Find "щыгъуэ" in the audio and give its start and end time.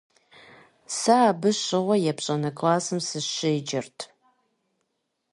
1.63-1.95